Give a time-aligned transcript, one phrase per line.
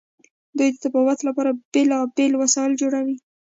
[0.57, 3.15] دوی د طبابت لپاره بیلابیل وسایل جوړوي.